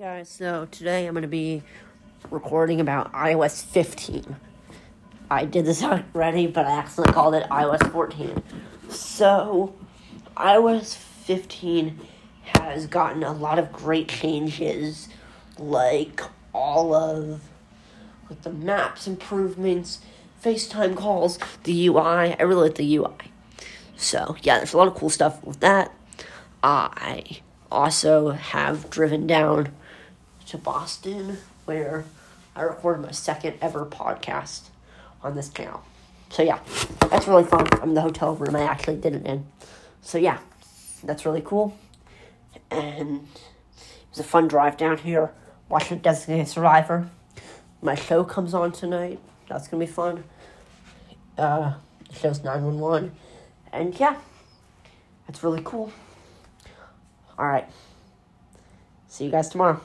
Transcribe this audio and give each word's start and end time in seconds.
guys, 0.00 0.30
so 0.30 0.66
today 0.70 1.06
I'm 1.06 1.12
going 1.12 1.20
to 1.20 1.28
be 1.28 1.62
recording 2.30 2.80
about 2.80 3.12
iOS 3.12 3.62
15. 3.62 4.34
I 5.30 5.44
did 5.44 5.66
this 5.66 5.82
already, 6.14 6.46
but 6.46 6.64
I 6.64 6.78
accidentally 6.78 7.12
called 7.12 7.34
it 7.34 7.46
iOS 7.50 7.92
14. 7.92 8.42
So, 8.88 9.74
iOS 10.38 10.96
15 10.96 12.00
has 12.44 12.86
gotten 12.86 13.22
a 13.22 13.32
lot 13.34 13.58
of 13.58 13.70
great 13.72 14.08
changes, 14.08 15.10
like 15.58 16.22
all 16.54 16.94
of 16.94 17.42
like 18.30 18.40
the 18.40 18.54
maps 18.54 19.06
improvements, 19.06 19.98
FaceTime 20.42 20.96
calls, 20.96 21.38
the 21.64 21.88
UI. 21.88 22.00
I 22.00 22.42
really 22.44 22.68
like 22.70 22.76
the 22.76 22.96
UI. 22.96 23.32
So, 23.98 24.34
yeah, 24.40 24.56
there's 24.56 24.72
a 24.72 24.78
lot 24.78 24.88
of 24.88 24.94
cool 24.94 25.10
stuff 25.10 25.44
with 25.44 25.60
that. 25.60 25.94
I 26.62 27.40
also 27.70 28.30
have 28.30 28.88
driven 28.88 29.26
down 29.26 29.74
to 30.50 30.58
Boston 30.58 31.38
where 31.64 32.04
I 32.56 32.62
recorded 32.62 33.02
my 33.02 33.12
second 33.12 33.54
ever 33.60 33.86
podcast 33.86 34.68
on 35.22 35.36
this 35.36 35.48
channel. 35.48 35.82
So 36.28 36.42
yeah, 36.42 36.58
that's 37.08 37.28
really 37.28 37.44
fun. 37.44 37.66
I'm 37.80 37.90
in 37.90 37.94
the 37.94 38.00
hotel 38.00 38.34
room 38.34 38.56
I 38.56 38.62
actually 38.62 38.96
did 38.96 39.14
it 39.14 39.26
in. 39.26 39.46
So 40.02 40.18
yeah, 40.18 40.38
that's 41.04 41.24
really 41.24 41.40
cool. 41.40 41.76
And 42.70 43.28
it 43.76 44.10
was 44.10 44.18
a 44.18 44.24
fun 44.24 44.48
drive 44.48 44.76
down 44.76 44.98
here, 44.98 45.32
watching 45.68 45.98
Designated 45.98 46.48
Survivor. 46.48 47.08
My 47.80 47.94
show 47.94 48.24
comes 48.24 48.52
on 48.52 48.72
tonight. 48.72 49.20
That's 49.48 49.68
gonna 49.68 49.84
be 49.84 49.90
fun. 49.90 50.24
Uh, 51.38 51.74
the 52.08 52.14
show's 52.14 52.42
911. 52.42 53.12
And 53.72 53.98
yeah, 53.98 54.16
that's 55.26 55.44
really 55.44 55.62
cool. 55.64 55.92
All 57.38 57.46
right. 57.46 57.68
See 59.06 59.24
you 59.24 59.30
guys 59.30 59.48
tomorrow. 59.48 59.80